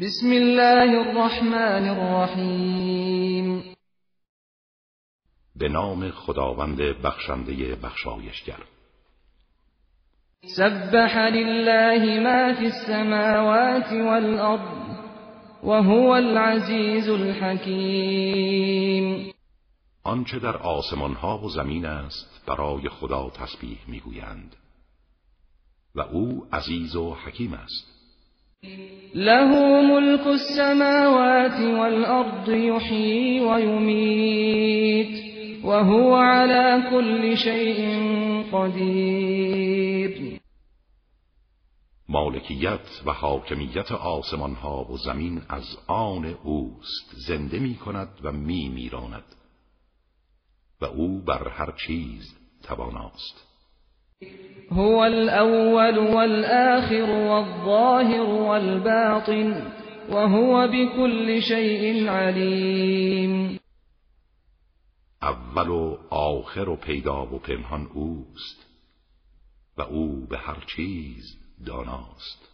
[0.00, 3.62] بسم الله الرحمن الرحیم.
[5.56, 8.58] به نام خداوند بخشنده بخشایشگر.
[10.56, 14.96] سبح لله ما فی السماوات والارض
[15.62, 18.64] وهو العزیز الحکیم.
[20.02, 24.56] آنچه در آسمان ها و زمین است برای خدا تسبیح می‌گویند.
[25.94, 27.93] و او عزیز و حکیم است.
[29.14, 35.24] له ملك السماوات والأرض يحيي ويميت
[35.64, 38.02] وهو على كل شيء
[38.52, 40.40] قدیر
[42.08, 48.68] مالکیت و حاکمیت آسمان ها و زمین از آن اوست زنده می کند و می
[48.68, 49.24] میراند
[50.80, 53.53] و او بر هر چیز تواناست.
[54.72, 59.72] هو الأول والآخر والظاهر والباطن
[60.10, 63.58] وهو بكل شيء علیم
[65.22, 68.66] اول و آخر و پیدا و پنهان اوست
[69.78, 72.53] و او به هر چیز داناست.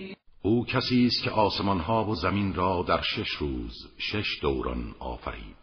[0.41, 5.55] او کسی است که آسمان ها و زمین را در شش روز شش دوران آفرید.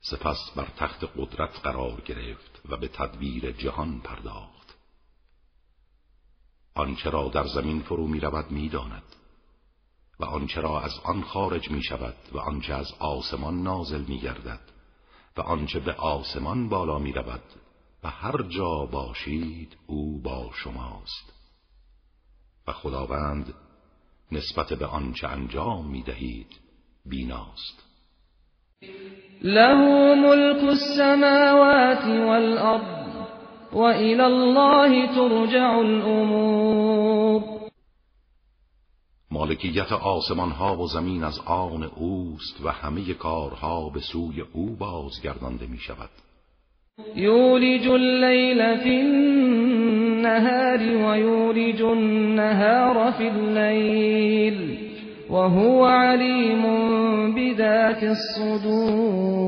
[0.00, 4.74] سپس بر تخت قدرت قرار گرفت و به تدبیر جهان پرداخت.
[6.74, 9.16] آنچه را در زمین فرو می رود می داند
[10.20, 14.60] و آنچه را از آن خارج می شود و آنچه از آسمان نازل می گردد
[15.36, 17.42] و آنچه به آسمان بالا می رود
[18.04, 21.41] و هر جا باشید او با شماست.
[22.68, 23.54] و خداوند
[24.32, 26.46] نسبت به آنچه انجام می دهید
[27.06, 27.82] بیناست.
[29.42, 33.02] له ملك السماوات والأرض
[33.72, 37.42] وإلى الله ترجع الأمور
[39.30, 45.66] مالکیت آسمان ها و زمین از آن اوست و همه کارها به سوی او بازگردانده
[45.66, 46.10] می شود
[47.16, 48.90] یولج اللیل فی
[50.26, 54.92] النهار و یولج النهار فی اللیل
[55.30, 56.62] وهو علیم
[57.34, 59.42] بذات الصدور.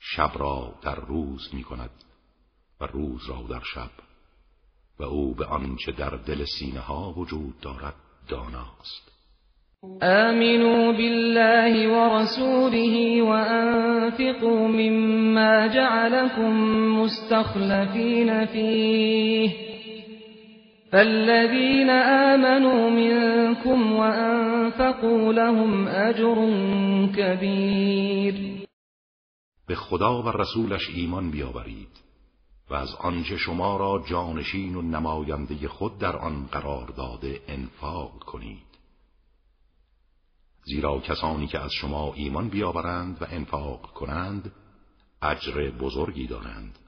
[0.00, 1.90] شب را در روز می کند
[2.80, 3.90] و روز را در شب
[4.98, 7.94] و او به آنچه در دل سینه ها وجود دارد
[8.28, 9.15] داناست.
[10.02, 16.52] آمنوا بالله ورسوله وأنفقوا مما جعلكم
[16.98, 19.50] مستخلفين فيه.
[20.92, 26.36] فالذين آمنوا منكم وأنفقوا لهم أجر
[27.16, 28.34] كبير.
[29.68, 31.88] به خدا و رسولش ایمان بیاورید
[32.70, 38.75] و از آنچه شما را جانشین و نماینده خود در آن قرار داده انفاق کنید.
[40.68, 44.52] زیرا کسانی که از شما ایمان بیاورند و انفاق کنند
[45.22, 46.78] اجر بزرگی دارند.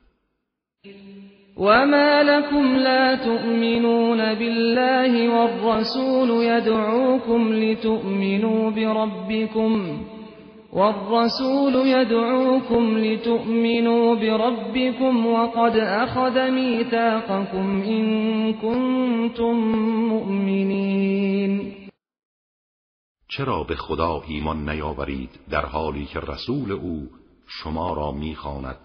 [1.56, 9.98] وما لكم لا تؤمنون بالله والرسول يدعوكم لتؤمنوا بربكم.
[10.72, 19.56] والرسول يدعوكم لتؤمنوا بربكم وقد أخذ ميثاقكم إن كنتم
[20.08, 21.77] مؤمنين.
[23.38, 27.10] چرا به خدا ایمان نیاورید در حالی که رسول او
[27.46, 28.78] شما را می‌خواند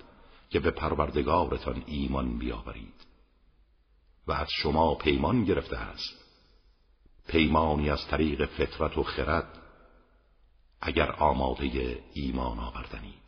[0.50, 3.06] که به پروردگارتان ایمان بیاورید؟
[4.28, 6.26] و از شما پیمان گرفته است.
[7.28, 9.48] پیمانی از طریق فطرت و خرد
[10.82, 13.24] اگر آماده ایمان آوردنید.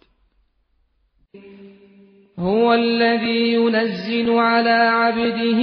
[2.37, 5.59] هو الذي ينزل على عبده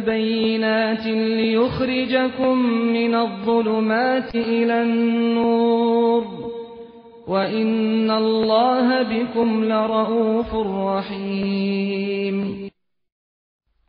[0.00, 2.58] بينات ليخرجكم
[2.92, 6.24] من الظلمات إلى النور.
[7.26, 12.70] وإن الله بكم لرؤوف رحيم.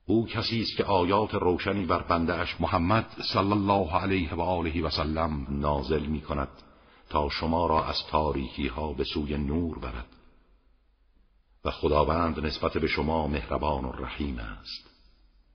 [0.07, 4.84] او کسی است که آیات روشنی بر بنده اش محمد صلی الله علیه و آله
[4.84, 6.50] و سلم نازل می کند
[7.10, 10.06] تا شما را از تاریکی ها به سوی نور برد.
[11.66, 14.94] و خداوند نسبت به شما مهربان و رحیم است.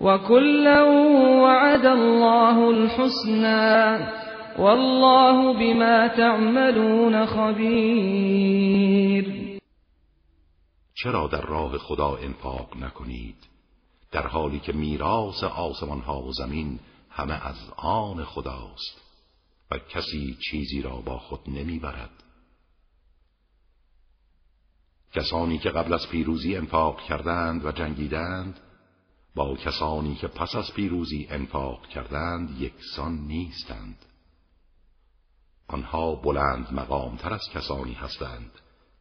[0.00, 0.82] وكلا
[1.42, 4.06] وعد الله الحسنى
[4.58, 8.78] والله بما تعملون خبير
[10.94, 13.36] چرا در راه خدا انفاق نکنید؟
[14.12, 16.78] در حالی که میراث آسمان ها و زمین
[17.10, 19.02] همه از آن خداست
[19.70, 22.10] و کسی چیزی را با خود نمی‌برد.
[25.12, 28.60] کسانی که قبل از پیروزی انفاق کردند و جنگیدند
[29.34, 34.04] با کسانی که پس از پیروزی انفاق کردند یکسان نیستند.
[35.68, 38.50] آنها بلند مقامتر از کسانی هستند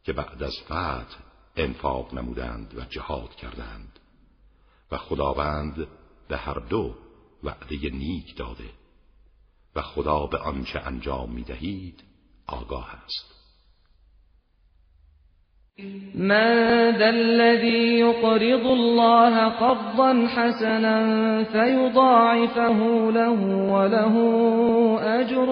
[0.03, 1.17] که بعد از فتح
[1.55, 3.99] انفاق نمودند و جهاد کردند.
[4.91, 5.87] و خداوند
[6.27, 6.95] به هر دو
[7.43, 8.69] وعده نیک داده
[9.75, 12.03] و خدا به آنچه انجام می دهید
[12.47, 13.36] آگاه است.
[16.15, 23.39] من ذا الذي يقرض الله قرضا حسنا فيضاعفه له
[23.73, 24.15] وله
[25.01, 25.49] اجر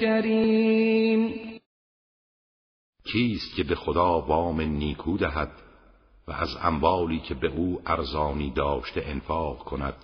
[0.00, 1.34] کریم
[3.04, 5.52] کیست که به خدا وام نیکو دهد
[6.28, 9.94] و از اموالی که به او ارزانی داشته انفاق کند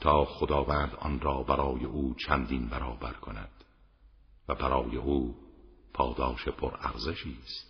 [0.00, 3.50] تا خداوند آن را برای او چندین برابر کند
[4.48, 5.34] و برای او
[5.94, 7.69] پاداش پر ارزشی است.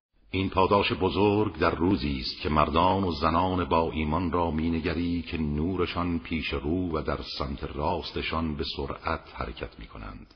[0.33, 5.37] این پاداش بزرگ در روزی است که مردان و زنان با ایمان را مینگری که
[5.37, 10.33] نورشان پیش رو و در سمت راستشان به سرعت حرکت می کنند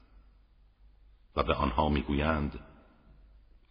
[1.36, 2.60] و به آنها می‌گویند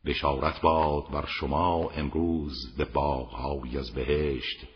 [0.04, 4.66] بشارت باد بر شما امروز به باغهایی از بهشت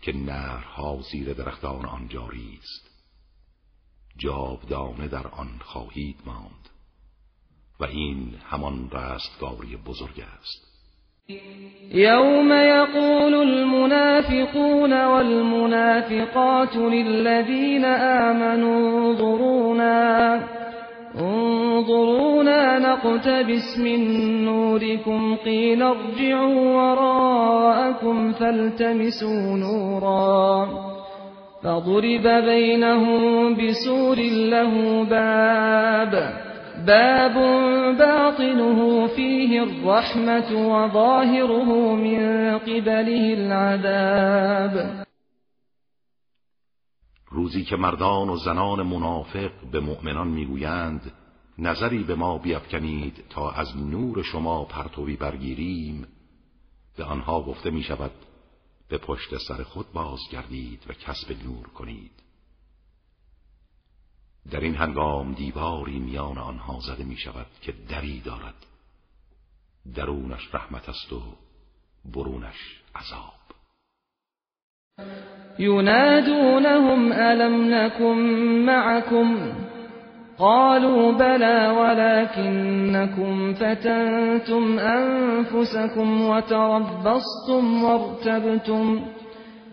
[0.00, 2.90] که نهرها زیر درختان آن جاری است.
[4.16, 6.68] جاودانه در آن خواهید ماند
[7.80, 10.77] و این همان رستگاری بزرگ است.
[11.94, 20.40] یوم یقول المنافقون والمنافقات للذین آمنوا ضرونا
[21.20, 24.00] انظرونا نقتبس من
[24.44, 30.68] نوركم قيل ارجعوا وراءكم فالتمسوا نورا
[31.62, 36.32] فضرب بينهم بسور له باب
[36.86, 37.36] باب
[37.92, 45.06] باطنه فيه الرحمة وظاهره من قبله العذاب.
[47.30, 51.12] روزی که مردان و زنان منافق به مؤمنان می‌گویند
[51.58, 56.06] نظری به ما بیفکنید تا از نور شما پرتوی برگیریم
[56.96, 58.10] به آنها گفته می شود
[58.88, 62.27] به پشت سر خود بازگردید و کسب نور کنید.
[64.50, 68.54] در این هنگام دیواری میان آنها زده می شود که دری دارد.
[69.94, 71.22] درونش رحمت است و
[72.14, 73.38] برونش عذاب.
[75.58, 78.18] ينادونهم ألم نكن
[78.66, 79.52] معكم
[80.38, 89.00] قالوا بلى ولكنكم فتنتم أنفسكم وتربصتم وارتبتم.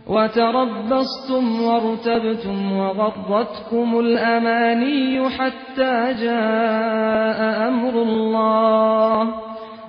[0.07, 9.33] وتربصتم وارتبتم وغرتكم الأماني حتى جاء أمر الله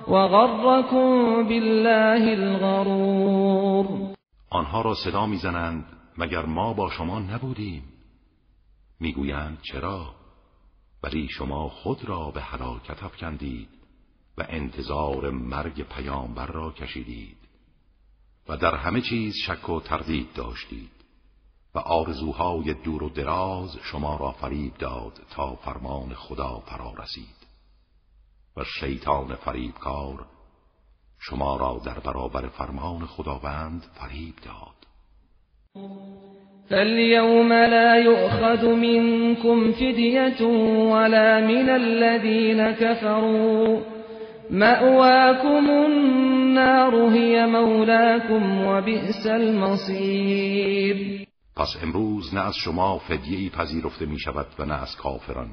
[0.07, 3.85] وغركم بالله الغرور.
[4.49, 5.85] آنها را صدا می‌زنند
[6.17, 7.83] مگر ما با شما نبودیم؟
[8.99, 10.05] می‌گویند چرا؟
[11.03, 13.69] ولی شما خود را به هلاکت افکندید
[14.37, 17.46] و انتظار مرگ پیامبر را کشیدید.
[18.49, 20.91] و در همه چیز شک و تردید داشتید
[21.75, 27.37] و آرزوهای دور و دراز شما را فریب داد تا فرمان خدا فرا رسید
[28.57, 30.25] و شیطان فریبکار
[31.19, 34.77] شما را در برابر فرمان خداوند فریب داد.
[36.69, 40.41] فاليوم لا يؤخذ منكم فدية
[40.91, 43.96] ولا من الذين كفروا
[44.51, 51.27] مأواكم النار هي مولاكم وبئس المصير.
[51.55, 55.49] پس امروز نه از شما فدیهی پذیرفته می شود و نه از کافران.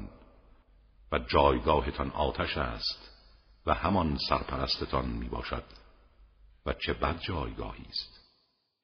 [1.11, 3.11] و جایگاهتان آتش است
[3.65, 5.63] و همان سرپرستتان می باشد
[6.65, 8.14] و چه بد جایگاهی است.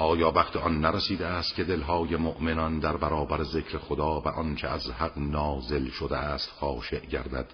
[0.00, 4.90] آیا وقت آن نرسیده است که دلهای مؤمنان در برابر ذکر خدا و آنچه از
[4.90, 7.46] حق نازل شده است خاشع گردد؟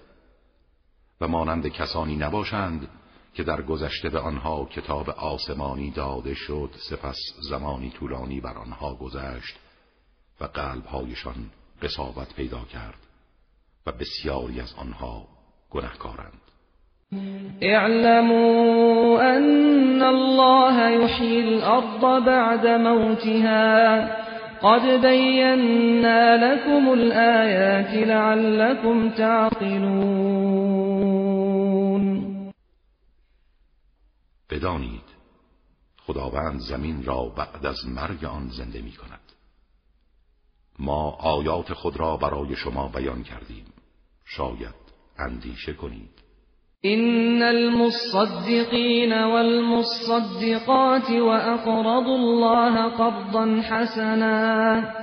[1.21, 2.87] و مانند کسانی نباشند
[3.33, 7.17] که در گذشته به آنها کتاب آسمانی داده شد سپس
[7.49, 9.55] زمانی طولانی بر آنها گذشت
[10.41, 11.51] و قلبهایشان
[11.81, 12.99] قصاوت پیدا کرد
[13.85, 15.27] و بسیاری از آنها
[15.69, 16.41] گنهکارند.
[17.61, 18.86] اعلموا
[19.37, 24.27] ان الله يحيي الارض بعد موتها.
[24.61, 30.57] قد بينا لكم الآيات لعلكم تعقلون.
[34.49, 35.07] بدانید
[35.97, 39.19] خداوند زمین را بعد از مرگ آن زنده می کند
[40.79, 43.65] ما آیات خود را برای شما بیان کردیم.
[44.25, 44.75] شاید
[45.19, 46.26] اندیشه کنید.
[46.85, 54.93] إن المصدقين والمصدقات وأقرضوا الله قرضا حسنا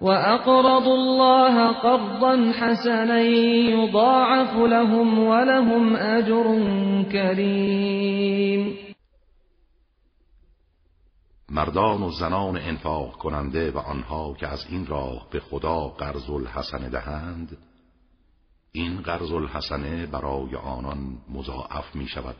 [0.00, 6.44] وأقرضوا الله قرضا حسنا يضاعف لهم ولهم أجر
[7.12, 8.76] كريم.
[11.48, 16.88] مردان و زنان انفاق کننده و آنها که از این راه به خدا قرض الحسن
[16.88, 17.69] دهند
[18.72, 20.98] این قرض الحسنه برای آنان
[21.34, 22.36] مضاعف می شود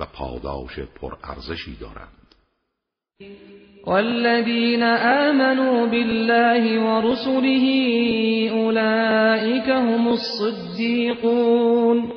[0.00, 2.34] و پاداش پرارزشی دارند.
[3.86, 7.64] والذین آمنوا بالله ورسله
[8.52, 12.12] أولئك هم الصديقون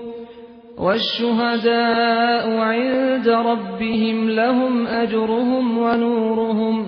[0.78, 6.86] والشهداء عند ربهم لهم أجرهم ونورهم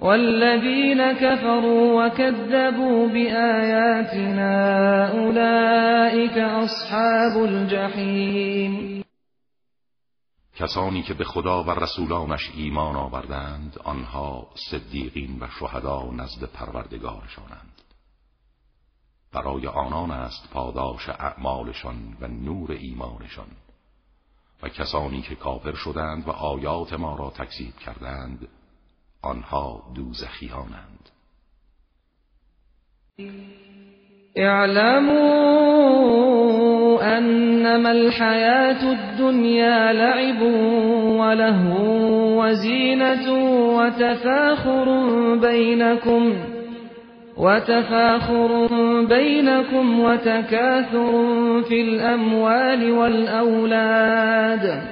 [0.00, 4.85] والذين كفروا وكذبوا بآياتنا
[6.86, 9.04] أصحاب الجحیم.
[10.56, 17.82] کسانی که به خدا و رسولانش ایمان آوردند آنها صدیقین و شهدا نزد پروردگارشانند.
[19.32, 23.48] برای آنان است پاداش اعمالشان و نور ایمانشان.
[24.62, 28.48] و کسانی که کافر شدند و آیات ما را تکذیب کردند
[29.22, 31.10] آنها دوزخیانند.
[34.36, 35.96] اعلموا
[37.06, 40.42] انما الحياة الدنيا لعب
[41.20, 41.80] وله
[42.36, 43.32] وزينة
[43.78, 44.86] وتفاخر
[45.34, 46.32] بينكم
[47.36, 48.66] وتفاخر
[49.04, 51.12] بينكم وتكاثر
[51.68, 54.82] في الأموال والأولاد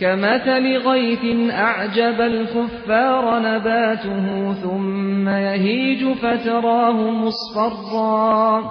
[0.00, 8.70] كمثل غيث أعجب الكفار نباته ثم يهيج فتراه مصفرا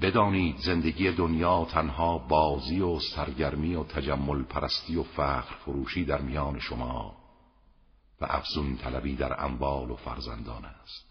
[0.00, 6.58] بدانید زندگی دنیا تنها بازی و سرگرمی و تجمل پرستی و فخر فروشی در میان
[6.58, 7.16] شما
[8.20, 11.10] و افزون طلبی در اموال و فرزندان است.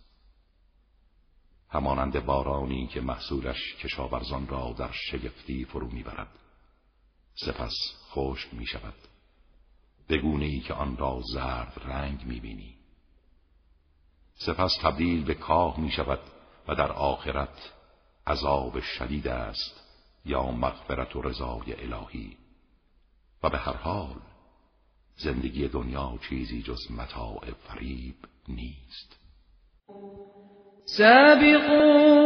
[1.70, 6.40] همانند بارانی که محصولش کشاورزان را در شگفتی فرو می‌برد
[7.46, 7.76] سپس
[8.12, 8.96] خشک می شود
[10.10, 12.76] بگونه ای که آن را زرد رنگ می‌بینی.
[14.34, 16.20] سپس تبدیل به کاه می شود
[16.68, 17.74] و در آخرت
[18.30, 19.84] عذاب شدید است
[20.26, 22.38] یا مغفرت و رضای الهی.
[23.44, 24.16] و به هر حال
[25.18, 28.16] زندگی دنیا چیزی جز متاع فریب
[28.48, 29.20] نیست.
[30.86, 32.20] سابقوا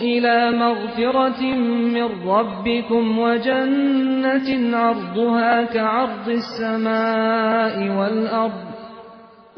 [0.00, 1.42] إلى مغفرة
[1.94, 8.72] من ربكم وجنة عرضها كعرض السماء والأرض.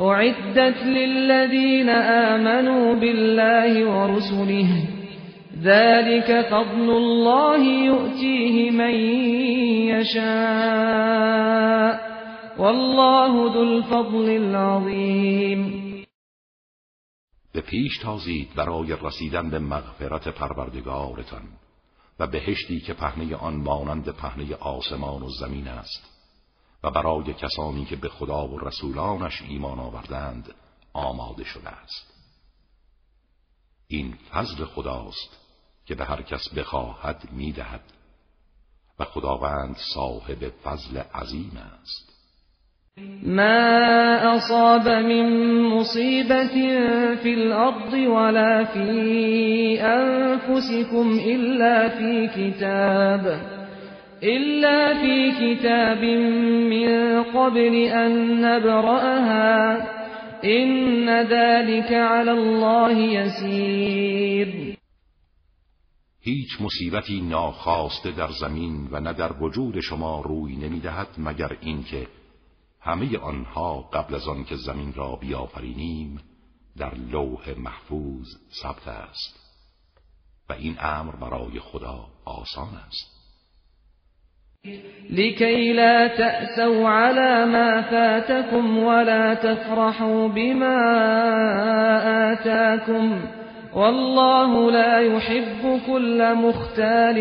[0.00, 4.93] أعدت للذين آمنوا بالله ورسله
[5.64, 8.94] ذلك فضل الله يؤتيه من
[9.94, 11.35] يشاء.
[12.59, 15.85] والله ذو الفضل العظیم
[17.52, 21.49] به پیش تازید برای رسیدن به مغفرت پروردگارتان
[22.18, 26.11] و بهشتی که پهنه آن مانند پهنه آسمان و زمین است
[26.85, 30.54] و برای کسانی که به خدا و رسولانش ایمان آوردند
[30.92, 32.14] آماده شده است.
[33.88, 35.43] این فضل خداست
[35.87, 37.81] که به هر کس بخواهد می‌دهد.
[39.00, 42.14] و خداوند صاحب فضل عظیم است.
[43.23, 43.43] ما
[44.37, 46.53] اصاب من مصیبت
[47.23, 53.37] فی الارض ولا فی انفسكم الا فی کتاب
[54.23, 56.05] إلا في كتاب
[56.71, 59.87] من قبل أن نبرأها.
[60.45, 64.74] إن ذلك على الله يسير
[66.25, 72.07] هیچ مصیبتی ناخواسته در زمین و نه در وجود شما روی نمی‌دهد مگر اینکه
[72.81, 76.21] همه آنها قبل از آن که زمین را بیافرینیم
[76.78, 78.26] در لوح محفوظ
[78.62, 79.40] ثبت است
[80.49, 83.14] و این امر برای خدا آسان است.
[85.11, 90.76] لكي لا تأسوا على ما فاتكم ولا تفرحوا بما
[92.33, 93.43] آتاكم
[93.75, 97.16] والله لا يحب كل مختال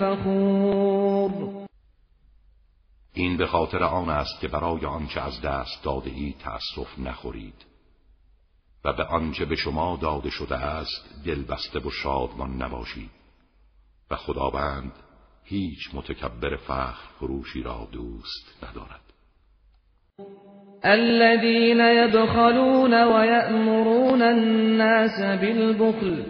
[0.00, 1.66] فخور.
[3.14, 7.66] این به خاطر آن است که برای آنچه از دست داده ای تأسف نخورید
[8.84, 13.10] و به آنچه به شما داده شده است دلبسته و شادمان نباشید
[14.10, 14.92] و خداوند
[15.44, 19.11] هیچ متکبر فخر فروشی را دوست ندارد.
[20.84, 26.24] الذين يبخلون ويأمرون الناس بالبخل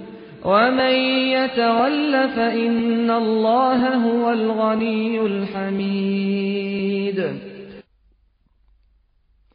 [0.44, 0.94] ومن
[1.32, 6.72] يتول فإن الله هو الغني الحمید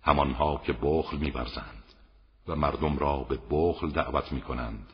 [0.04, 1.84] همانها که بخل میورزند
[2.48, 4.86] و مردم را به بخل دعوت می‌کنند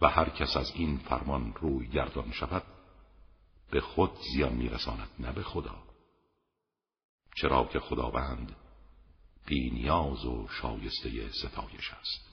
[0.00, 2.62] و هر کس از این فرمان روی گردان شود
[3.70, 5.89] به خود زیان میرساند نه به خدا.
[7.36, 8.52] چرا که خداوند
[9.46, 12.30] بینیاز و شایسته ستایش است.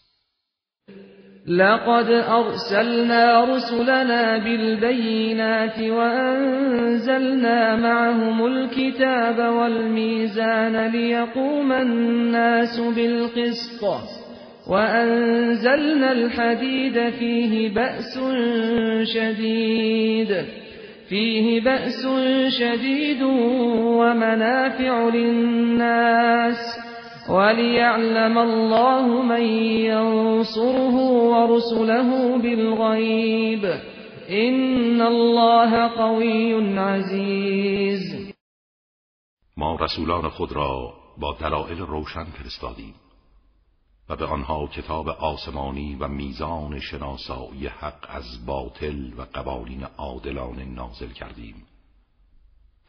[1.48, 13.84] لقد ارسلنا رسلنا بالبينات وانزلنا معهم الكتاب والميزان ليقوم الناس بالقسط
[14.68, 18.20] وانزلنا الحديد فيه بأس
[19.14, 20.46] شديد
[21.10, 22.08] فيه بأس
[22.60, 26.58] شديد ومنافع للناس
[27.30, 29.42] وليعلم الله من
[29.92, 30.96] ينصره
[31.32, 33.66] ورسله بالغيب
[34.30, 38.34] إن الله قوي عزيز
[39.58, 43.07] ما رسولان خود را با دلائل روشن فرستادیم.
[44.10, 51.12] و به آنها کتاب آسمانی و میزان شناسایی حق از باطل و قوانین عادلانه نازل
[51.12, 51.66] کردیم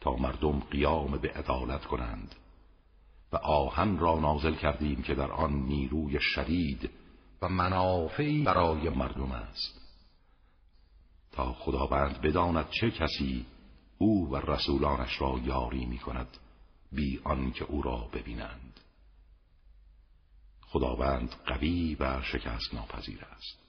[0.01, 2.35] تا مردم قیام به عدالت کنند
[3.33, 6.89] و آهن را نازل کردیم که در آن نیروی شدید
[7.41, 9.81] و منافعی برای مردم است.
[11.31, 13.45] تا خداوند بداند چه کسی
[13.97, 16.37] او و رسولانش را یاری می کند
[16.91, 18.68] بی آنکه او را ببینند.
[20.71, 23.59] خداوند قوی و شکست ناپذیر است.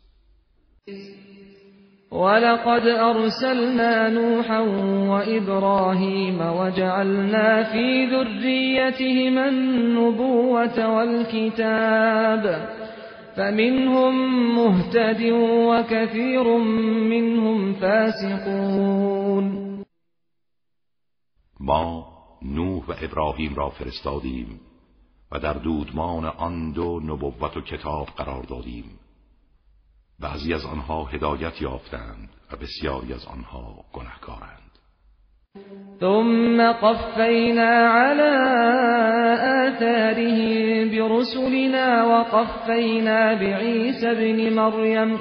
[2.12, 4.60] ولقد أرسلنا نوحا
[5.10, 12.68] وإبراهيم وجعلنا في ذريتهما النبوة والكتاب
[13.36, 14.14] فمنهم
[14.54, 15.22] مهتد
[15.68, 16.58] وكثير
[17.08, 19.46] منهم فاسقون.
[21.60, 22.04] ما
[22.42, 24.69] نوح و ابراهیم را فرستادیم
[25.32, 28.84] و در دودمان آن دو نبوت و کتاب قرار دادیم.
[30.20, 34.70] بعضی از آنها هدایت یافتند و بسیاری از آنها گنهکارند
[36.00, 38.30] ثم قفینا على
[39.80, 45.20] آثارهم برسلنا وقفینا بعیسی ابن مریم.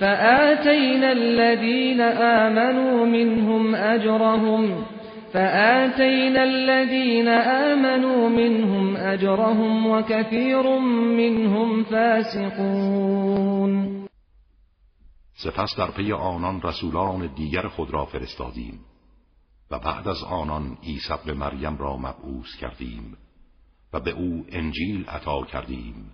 [0.00, 4.84] فآتينا الذين آمنوا منهم أجرهم
[5.32, 10.78] فآتينا الذين آمنوا منهم أجرهم وكثير
[11.18, 13.74] منهم فاسقون.
[15.36, 18.80] سپس در پی آنان رسولان دیگر خود را فرستادیم
[19.70, 23.16] و بعد از آنان عیسی به مریم را مبعوث کردیم
[23.92, 26.12] و به او انجیل عطا کردیم.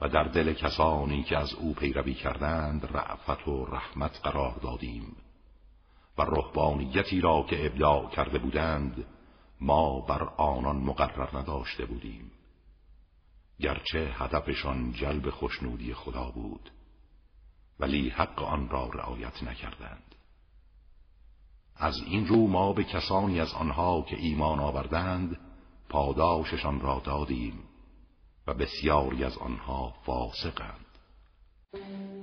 [0.00, 5.16] و در دل کسانی که از او پیروی کردند رعفت و رحمت قرار دادیم.
[6.18, 9.06] و رهبانیتی را که ابداع کرده بودند
[9.60, 12.30] ما بر آنان مقرر نداشته بودیم.
[13.60, 16.70] گرچه هدفشان جلب خوشنودی خدا بود
[17.80, 20.14] ولی حق آن را رعایت نکردند.
[21.76, 25.40] از این رو ما به کسانی از آنها که ایمان آوردند
[25.88, 27.63] پاداششان را دادیم.
[28.46, 30.84] و بسیاری از آنها فاسقند.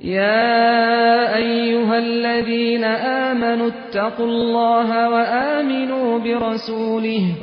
[0.02, 7.36] يا أيها الذين آمنوا اتقوا الله وآمنوا برسوله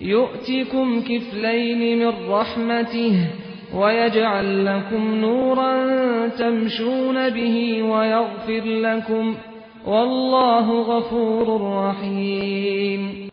[0.00, 3.30] يؤتكم كفلين من رحمته
[3.74, 9.36] ويجعل لكم نورا تمشون به ويغفر لكم
[9.86, 13.30] والله غفور رحیم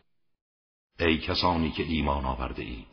[0.99, 2.88] ای کسانی که ایمان آورده اید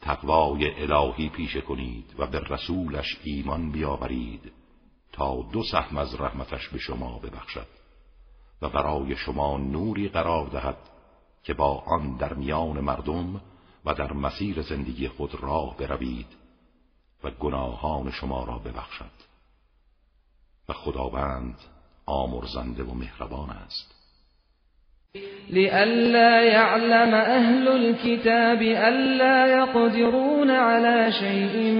[0.00, 4.52] تقوای الهی پیشه کنید و به رسولش ایمان بیاورید
[5.12, 7.66] تا دو سهم از رحمتش به شما ببخشد
[8.62, 10.78] و برای شما نوری قرار دهد
[11.42, 13.40] که با آن در میان مردم
[13.84, 16.36] و در مسیر زندگی خود راه بروید
[17.24, 19.28] و گناهان شما را ببخشد.
[20.68, 21.58] و خداوند
[22.06, 23.97] آمرزنده و مهربان است.
[25.50, 31.72] لئلا يعلم أهل الكتاب ألا يقدرون على شيء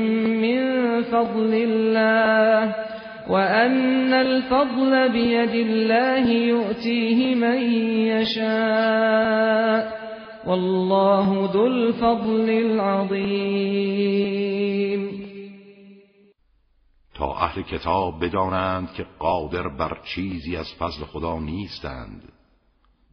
[0.42, 0.59] من
[1.03, 2.74] فضل الله
[3.31, 7.62] وأن الفضل بيد الله يؤتيه من
[8.09, 9.98] يشاء.
[10.46, 13.88] والله ذو الفضل العظيم.
[17.18, 22.38] تا أهل کتاب بدانند که قادر بر چیزی از فضل خدا نیستند.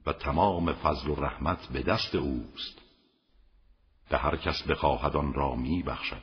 [0.06, 2.82] و تمام فضل و رحمت به دست اوست.
[4.10, 6.22] به هر کس بخواهد آن را می بخشد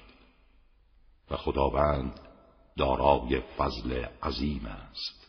[1.30, 2.20] و خداوند
[2.76, 5.21] دارای فضل عظیم است.